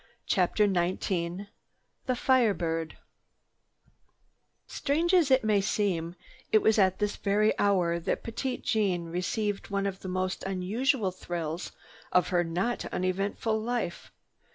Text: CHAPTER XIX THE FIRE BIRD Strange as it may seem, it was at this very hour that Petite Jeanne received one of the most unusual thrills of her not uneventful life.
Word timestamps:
CHAPTER 0.25 0.63
XIX 0.65 1.41
THE 2.07 2.15
FIRE 2.15 2.55
BIRD 2.55 2.97
Strange 4.65 5.13
as 5.13 5.29
it 5.29 5.43
may 5.43 5.61
seem, 5.61 6.15
it 6.51 6.63
was 6.63 6.79
at 6.79 6.97
this 6.97 7.17
very 7.17 7.53
hour 7.59 7.99
that 7.99 8.23
Petite 8.23 8.63
Jeanne 8.63 9.05
received 9.09 9.69
one 9.69 9.85
of 9.85 9.99
the 9.99 10.07
most 10.09 10.41
unusual 10.43 11.11
thrills 11.11 11.71
of 12.11 12.29
her 12.29 12.43
not 12.43 12.83
uneventful 12.85 13.59
life. 13.61 14.11